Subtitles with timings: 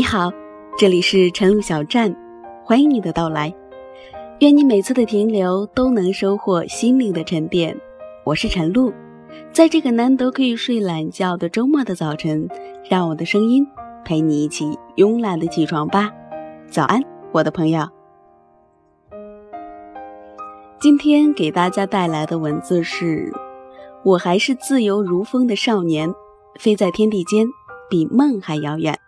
[0.00, 0.32] 你好，
[0.78, 2.16] 这里是晨露小站，
[2.64, 3.54] 欢迎你的到来。
[4.38, 7.76] 愿你每次的停留都能收获心灵的沉淀。
[8.24, 8.90] 我是晨露，
[9.52, 12.48] 在这个难得可以睡懒觉的周末的早晨，
[12.88, 13.66] 让我的声音
[14.02, 14.64] 陪你一起
[14.96, 16.10] 慵懒的起床吧。
[16.70, 17.86] 早安，我的朋友。
[20.80, 23.30] 今天给大家带来的文字是：
[24.02, 26.10] 我还是自由如风的少年，
[26.58, 27.46] 飞在天地间，
[27.90, 28.98] 比梦还遥远。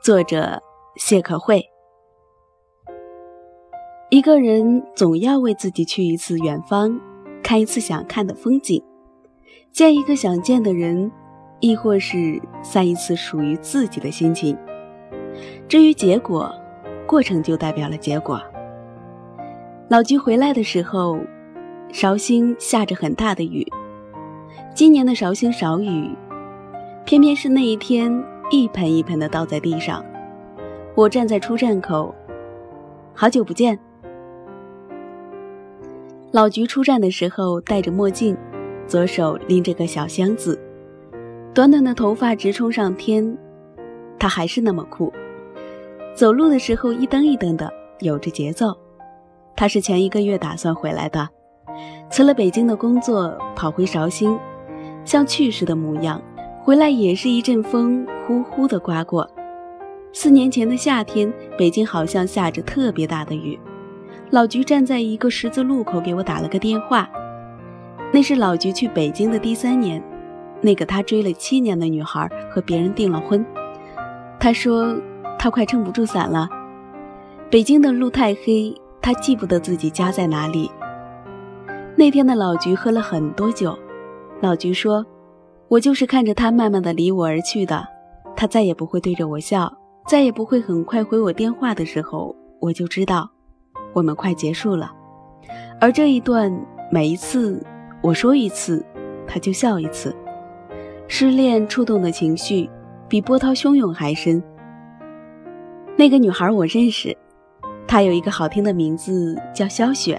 [0.00, 0.62] 作者
[0.96, 1.62] 谢可慧。
[4.10, 6.98] 一个人总要为自己去一次远方，
[7.42, 8.82] 看一次想看的风景，
[9.72, 11.10] 见一个想见的人，
[11.60, 14.56] 亦或是散一次属于自己的心情。
[15.68, 16.54] 至于结果，
[17.06, 18.40] 过程就代表了结果。
[19.90, 21.18] 老菊回来的时候，
[21.92, 23.66] 绍兴下着很大的雨。
[24.74, 26.16] 今年的绍兴少雨，
[27.04, 28.24] 偏偏是那一天。
[28.50, 30.02] 一盆一盆的倒在地上，
[30.94, 32.14] 我站在出站口，
[33.12, 33.78] 好久不见。
[36.32, 38.34] 老菊出站的时候戴着墨镜，
[38.86, 40.58] 左手拎着个小箱子，
[41.52, 43.36] 短短的头发直冲上天，
[44.18, 45.12] 他还是那么酷。
[46.14, 48.74] 走路的时候一蹬一蹬的，有着节奏。
[49.54, 51.28] 他是前一个月打算回来的，
[52.10, 54.38] 辞了北京的工作，跑回绍兴，
[55.04, 56.22] 像去时的模样。
[56.62, 59.26] 回来也是一阵风呼呼的刮过。
[60.12, 63.58] 四年前的夏天，北京好像下着特别大的雨。
[64.28, 67.08] 老菊站在一个十字路口给我打了个电话，
[68.12, 70.02] 那是老菊去北京的第三年，
[70.60, 73.42] 那个他追了七年的女孩和别人订了婚。
[74.38, 74.94] 他说
[75.38, 76.50] 他快撑不住伞了，
[77.48, 80.70] 北京的路太黑，他记不得自己家在哪里。
[81.96, 83.74] 那天的老菊喝了很多酒，
[84.42, 85.06] 老菊说。
[85.68, 87.86] 我就是看着他慢慢的离我而去的，
[88.40, 89.68] 他再也不会对着我笑，
[90.06, 93.28] 再也不会很快回我电话的时候，我就知道，
[93.92, 94.92] 我们快结束了。
[95.80, 96.56] 而这一段，
[96.88, 97.60] 每一次
[98.00, 98.86] 我说一次，
[99.26, 100.14] 他就笑一次。
[101.08, 102.70] 失恋触动的情绪，
[103.08, 104.40] 比波涛汹涌还深。
[105.96, 107.18] 那个女孩我认识，
[107.88, 110.16] 她有一个好听的名字叫萧雪，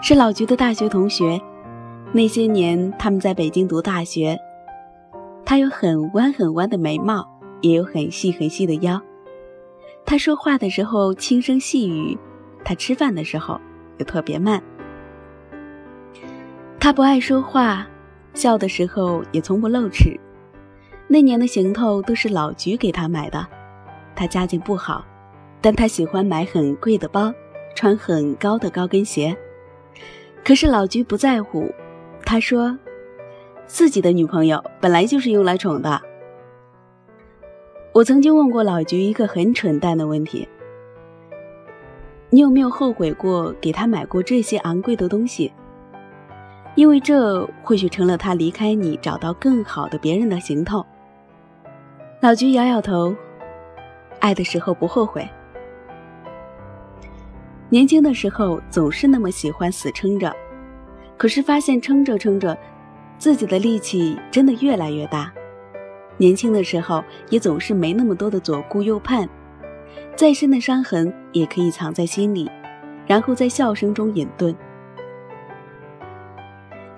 [0.00, 1.40] 是老菊的大学同学。
[2.12, 4.38] 那些年，他们在北京读大学。
[5.46, 7.26] 她有很弯很弯的眉毛，
[7.62, 9.00] 也有很细很细的腰。
[10.04, 12.18] 她说话的时候轻声细语，
[12.64, 13.58] 她吃饭的时候
[13.98, 14.62] 又特别慢。
[16.80, 17.86] 她不爱说话，
[18.34, 20.18] 笑的时候也从不露齿。
[21.06, 23.46] 那年的行头都是老菊给她买的。
[24.16, 25.06] 她家境不好，
[25.60, 27.32] 但她喜欢买很贵的包，
[27.76, 29.36] 穿很高的高跟鞋。
[30.44, 31.72] 可是老菊不在乎。
[32.24, 32.76] 他说
[33.66, 36.00] ：“自己的女朋友本来就是用来宠的。”
[37.92, 40.46] 我曾经问过老菊一个很蠢蛋的问题
[42.30, 45.52] ：“你有没有后悔过给他买过这些昂贵的东西？
[46.74, 50.84] 因为这或许成了他离开你、找到更好的别人的行头。”
[52.20, 53.14] 老菊摇摇头
[54.20, 55.26] ：“爱的时候不后悔，
[57.70, 60.34] 年轻的时候总是那么喜欢死撑着。”
[61.16, 62.56] 可是发现撑着撑着，
[63.18, 65.32] 自己的力气真的越来越大。
[66.16, 69.28] 年轻的时候也总是没那么多的左顾右盼，
[70.14, 72.50] 再深的伤痕也可以藏在心里，
[73.06, 74.54] 然后在笑声中隐遁。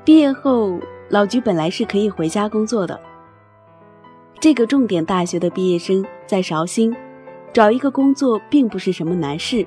[0.04, 0.78] 毕业后，
[1.08, 2.98] 老菊本来是可以回家工作的。
[4.40, 6.94] 这个重点大学的毕业生在绍兴
[7.52, 9.66] 找一个工作并不是什么难事，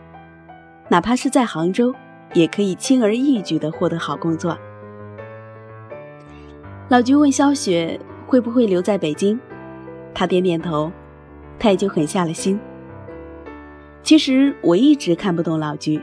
[0.89, 1.93] 哪怕是在杭州。
[2.33, 4.57] 也可以轻而易举地获得好工作。
[6.91, 7.97] 老菊问萧雪
[8.27, 9.39] 会不会留在北京，
[10.13, 10.91] 她点点头，
[11.57, 12.59] 她也就狠下了心。
[14.03, 16.01] 其实我一直看不懂老菊，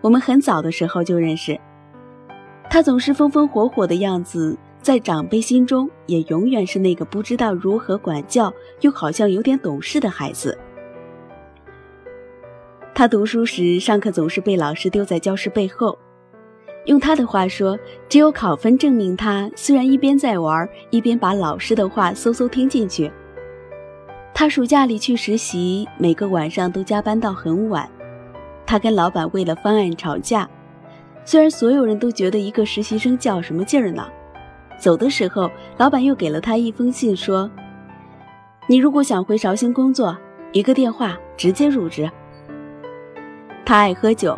[0.00, 1.60] 我们很早的时候就认识，
[2.70, 8.50] 他总是风风火火的样子，在长辈心中也永远是那个不知道如何管教
[8.80, 10.58] 又好像有点懂事的孩子。
[12.94, 15.98] 他读书时，上课总是被老师丢在教室背后。
[16.90, 17.78] 用他的话说，
[18.08, 23.08] 只有考分证明他虽然一边在玩，一边把老师的话嗖嗖听进去。
[24.34, 27.88] 他暑假里去实习，每个晚上都加班到很晚。
[28.66, 30.50] 他跟老板为了方案吵架，
[31.24, 34.08] 虽然所有人都觉得一个实习生较什么劲儿呢。
[34.76, 37.48] 走的时候，老板又给了他一封信，说
[38.66, 40.18] ：“你如果想回绍兴工作，
[40.50, 42.10] 一个电话直接入职。”
[43.64, 44.36] 他爱喝酒，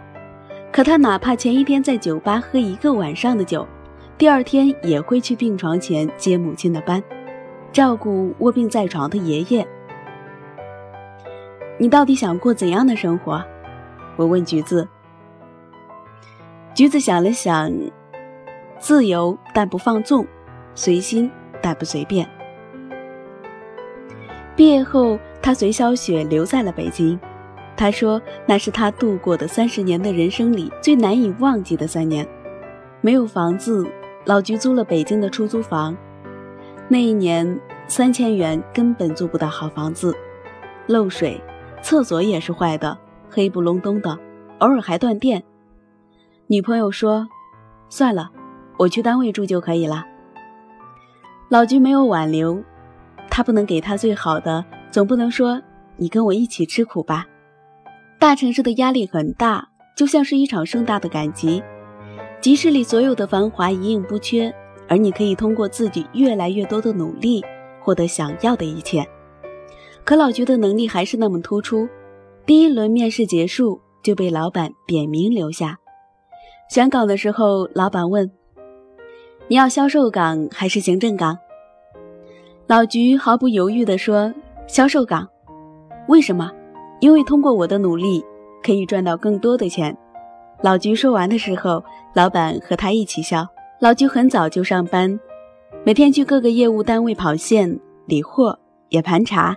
[0.73, 3.69] 可他哪怕前一天在酒吧喝一个晚上的酒，
[4.17, 7.03] 第二天也会去病床前接母亲的班，
[7.71, 9.67] 照顾卧病在床的爷爷，
[11.79, 13.45] 你到底想过怎样的生活？
[14.17, 14.89] 我问橘子。
[16.75, 17.71] 橘子想了想，
[18.79, 20.27] 自由但不放纵，
[20.75, 21.31] 随心
[21.61, 22.27] 但不随便。
[24.57, 27.21] 毕业后，他随小雪留在了北京。
[27.83, 32.25] 他说那是他度过的三十年的人生里最难以忘记的三年。
[33.01, 33.85] 没有房子，
[34.25, 35.97] 老菊租了北京的出租房。
[36.87, 37.59] 那一年，
[37.89, 40.15] 三千元根本租不到好房子，
[40.87, 41.43] 漏水，
[41.83, 42.97] 厕所也是坏的，
[43.29, 44.17] 黑不隆咚的，
[44.61, 45.43] 偶尔还断电。
[46.47, 47.27] 女朋友说
[47.91, 48.31] ：“算了，
[48.79, 50.05] 我去单位住就可以了。”
[51.51, 52.63] 老菊没有挽留，
[53.29, 55.61] 他不能给他最好的，总不能说
[55.97, 57.27] 你跟我一起吃苦吧。
[58.23, 61.61] 大城市的压力很大，就像是一场盛大的赶集，
[62.41, 64.55] 集市里所有的繁华一应不缺，
[64.89, 67.45] 而你可以通过自己越来越多的努力
[67.81, 69.05] 获得想要的一切。
[70.05, 71.89] 可老菊的能力还是那么突出，
[72.47, 75.81] 第一轮面试结束就被老板点名留下。
[76.71, 78.31] 选岗的时候，老板问
[79.51, 81.37] ：“你要销售岗还是行政岗？”
[82.69, 84.33] 老菊毫不犹豫地说
[84.69, 85.29] ：“销售岗。”
[86.07, 86.53] 为什么？
[87.03, 88.25] 因为通过我的努力，
[88.63, 89.95] 可以赚到更多的钱。
[90.63, 91.83] 老菊说完的时候，
[92.15, 93.45] 老板和他一起笑。
[93.81, 95.19] 老菊很早就上班，
[95.85, 97.77] 每天去各个业务单位跑线、
[98.07, 98.57] 理货、
[98.89, 99.57] 也盘查，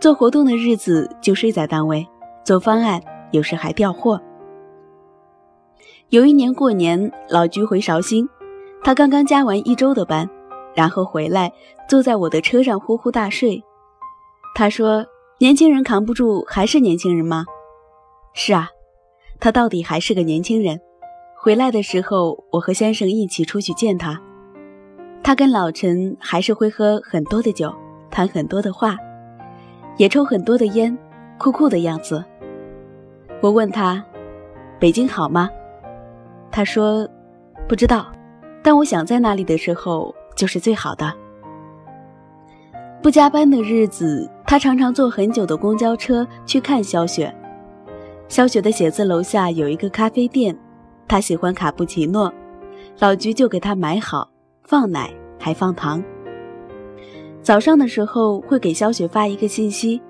[0.00, 2.04] 做活动的日子就睡在单位，
[2.44, 3.00] 做方案，
[3.30, 4.20] 有时还调货。
[6.08, 8.28] 有一年过年，老菊回绍兴，
[8.82, 10.28] 他刚刚加完一周的班，
[10.74, 11.52] 然后回来
[11.88, 13.62] 坐在我的车上呼呼大睡。
[14.56, 15.06] 他说
[15.42, 17.46] ：“年轻人扛不住，还是年轻人吗？”
[18.34, 18.68] 是啊，
[19.40, 20.78] 他到底还是个年轻人。
[21.34, 24.20] 回来的时候，我和先生一起出去见他，
[25.22, 27.74] 他跟老陈还是会喝很多的酒，
[28.10, 28.98] 谈很多的话，
[29.96, 30.94] 也抽很多的烟，
[31.38, 32.22] 酷酷的样子。
[33.40, 34.04] 我问他
[34.78, 35.48] ：“北京好吗？”
[36.52, 37.08] 他说
[37.66, 38.12] ：“不知道，
[38.62, 41.10] 但我想在那里的时候就是最好的。
[43.02, 47.32] 不加班的日子，他常常坐很久的公交车去看萧雪。
[48.26, 50.58] 萧雪的写字楼下有一个咖啡店，
[51.06, 52.34] 他喜欢卡布奇诺，
[52.98, 54.28] 老菊就给他买好，
[54.64, 55.08] 放奶
[55.38, 56.02] 还放糖。
[57.40, 60.02] 早上的时候会给萧雪发一个信息，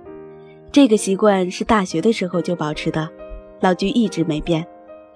[0.72, 3.06] 这个习惯是大学的时候就保持的，
[3.60, 4.66] 老菊一直没变。”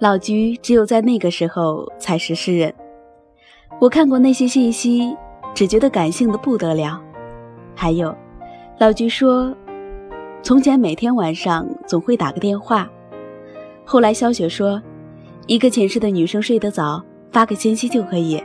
[0.01, 2.75] 老菊只有在那个时候才是诗人。
[3.81, 5.17] 我看过那些信息，
[5.55, 7.01] 只觉得感性的不得了。
[7.75, 8.15] 还有，
[8.85, 9.51] 老菊说，
[10.43, 12.87] 从前每天晚上总会打个电话。
[13.83, 14.79] 后来肖雪说，
[15.47, 17.03] 一个寝室的女生睡得早，
[17.33, 18.45] 发个信息就可以，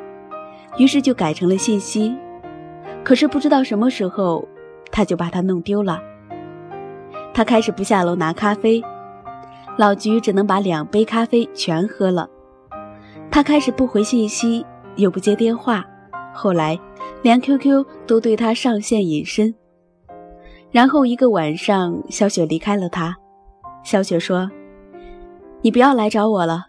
[0.77, 2.15] 于是就改成了信息。
[3.03, 4.47] 可是不知道什么时候，
[4.89, 5.99] 他就把它弄丢了。
[7.33, 8.81] 他开始不下楼拿咖啡。
[9.77, 12.29] 老菊只能把两杯咖啡全喝了。
[13.29, 14.65] 他开始不回信息，
[14.95, 15.85] 又不接电话，
[16.33, 16.79] 后来
[17.23, 19.53] 连 QQ 都对他上线隐身。
[20.71, 23.15] 然后一个晚上，小雪离开了他。
[23.83, 24.49] 小雪说
[25.61, 26.67] ：“你不要来找我了，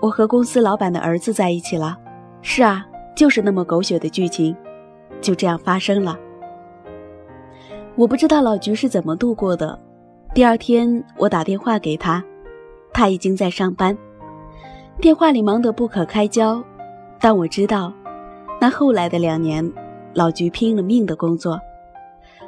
[0.00, 1.98] 我和公司老板的儿子在一起了。”
[2.42, 4.54] 是啊，就是那么狗血的剧情，
[5.20, 6.16] 就这样发生了。
[7.96, 9.76] 我不知道老菊是怎么度过的。
[10.32, 12.22] 第二天，我打电话给他，
[12.92, 13.96] 他已经在上班，
[15.00, 16.62] 电话里忙得不可开交。
[17.18, 17.92] 但我知道，
[18.60, 19.72] 那后来的两年，
[20.14, 21.58] 老菊拼了命的工作，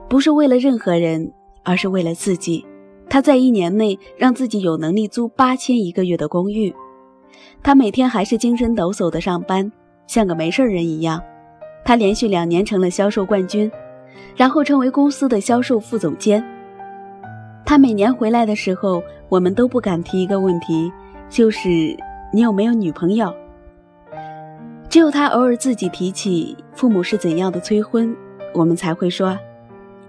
[0.08, 2.64] 不是为了任何人，而是为了自己。
[3.10, 6.74] 他在一年内让自己有能力租八千一个月的公寓，
[7.62, 9.70] 他每天还是精神抖擞的上班，
[10.06, 11.20] 像个没事人一样。
[11.84, 13.70] 他连续两年成了销售冠军，
[14.36, 16.44] 然后成为公司的销售副总监。
[17.64, 20.92] 他每年回来的时候，我们都不敢提一个问题，
[21.30, 21.68] 就是
[22.32, 23.34] 你有没有女朋友。
[24.90, 28.14] 只有他偶尔自己提起父母是怎样的催婚，
[28.54, 29.38] 我们才会说：“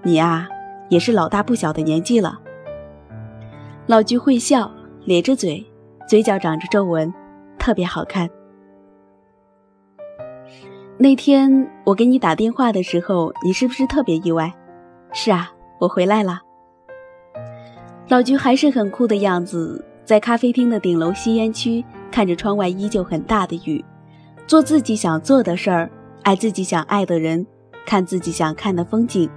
[0.04, 0.48] 你呀，
[0.90, 2.40] 也是老大不小的年纪了。”
[3.88, 4.72] 老菊会笑，
[5.06, 5.66] 咧着嘴，
[6.08, 7.14] 嘴角长着皱纹，
[7.58, 8.30] 特别好看。
[10.98, 14.54] 那天我给你打电话的时候，你是不是特别意外？
[15.12, 16.42] 是啊，我回来了。
[18.10, 23.84] 老菊还是很酷的样子，在咖啡厅的顶楼吸烟区，看着窗外依旧很大的雨，
[24.46, 25.90] 做自己想做的事儿，
[26.24, 27.46] 爱自己想爱的人，
[27.86, 29.30] 看自己想看的风景，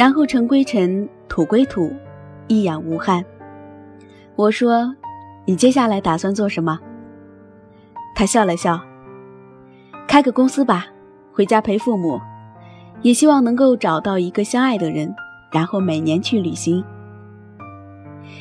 [0.00, 1.94] 然后尘归尘，土归土，
[2.48, 3.22] 一养无憾。
[4.34, 4.96] 我说
[5.44, 6.80] ：“你接下来打算做什么？”
[8.16, 8.80] 他笑了笑
[10.08, 10.86] ：“开个公司吧，
[11.34, 12.18] 回家陪父母，
[13.02, 15.14] 也希望能够找到一个相爱的人，
[15.52, 16.82] 然后每年去旅行。”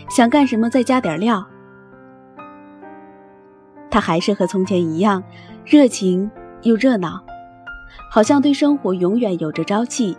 [0.10, 1.46] 想干什么再加点料。
[3.92, 5.22] 他还是和从前一样，
[5.66, 7.22] 热情又热闹，
[8.10, 10.18] 好像对生活永远有着朝气。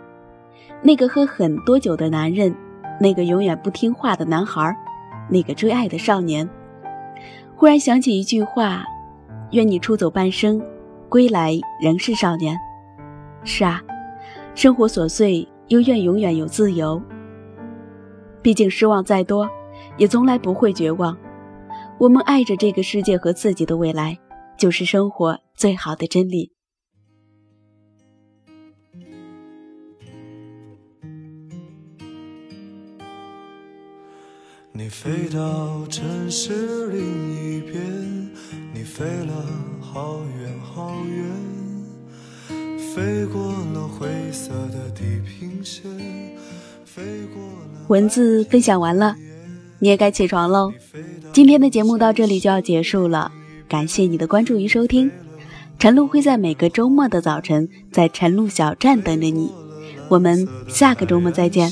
[0.83, 2.55] 那个喝很多酒的男人，
[2.99, 4.75] 那个永远不听话的男孩，
[5.29, 6.49] 那个追爱的少年，
[7.55, 8.83] 忽然想起一句话
[9.51, 10.61] ：“愿你出走半生，
[11.07, 12.57] 归来仍是少年。”
[13.43, 13.81] 是啊，
[14.55, 16.99] 生活琐碎，又愿永远有自由。
[18.41, 19.47] 毕竟失望再多，
[19.97, 21.15] 也从来不会绝望。
[21.99, 24.17] 我们爱着这个世界和自己的未来，
[24.57, 26.51] 就是生活最好的真理。
[34.81, 36.99] 你飞到城市另
[37.35, 37.79] 一边，
[38.73, 39.45] 你飞了
[39.79, 45.83] 好远好远，飞过了灰色的地平线，
[46.83, 47.85] 飞过了。
[47.89, 49.15] 文字分享完了，
[49.77, 50.73] 你也该起床喽。
[51.31, 53.31] 今天的节目到这里就要结束了，
[53.69, 55.11] 感谢你的关注与收听。
[55.77, 59.51] 晨露会在每个周末的早晨在晨露小站等着你，
[60.09, 61.71] 我们下个周末再见。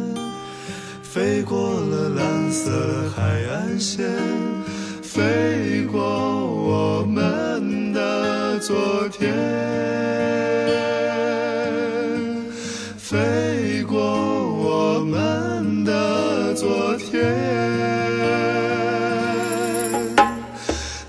[1.13, 2.71] 飞过了蓝色
[3.13, 4.09] 海岸线，
[5.03, 8.73] 飞过我们的昨
[9.09, 9.33] 天，
[12.97, 17.35] 飞过我们的昨天。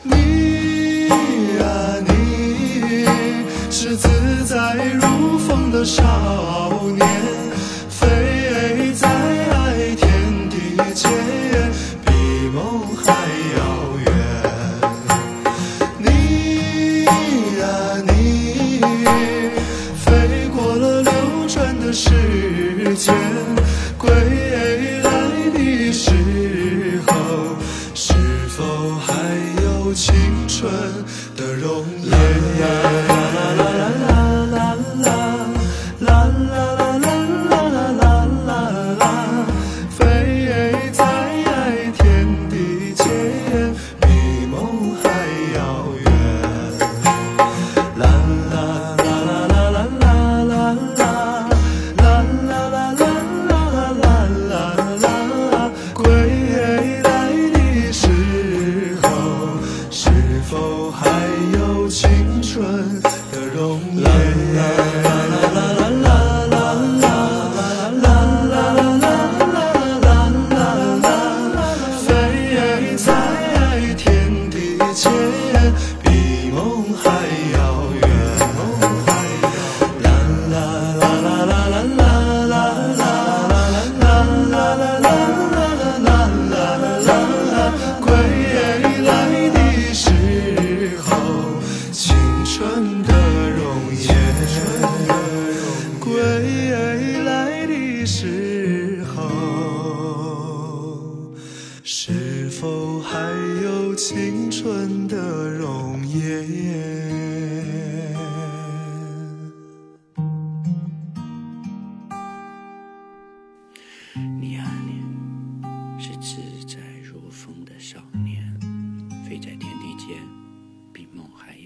[0.02, 1.08] 你
[1.60, 1.64] 啊，
[2.08, 3.06] 你
[3.70, 6.02] 是自在如风的少
[6.96, 7.01] 年
[32.02, 32.66] 你呀
[33.56, 34.11] 你，是
[60.90, 65.41] 还有青春的容颜。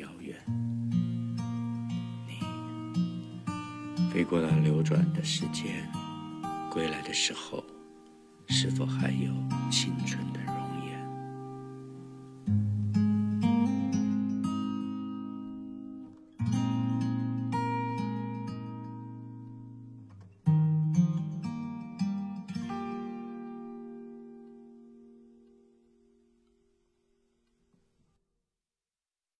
[0.07, 0.37] 遥远。
[2.27, 5.87] 你飞过了流转的时间
[6.71, 7.63] 归来的时候
[8.49, 9.33] 是否还有
[9.71, 10.46] 青春的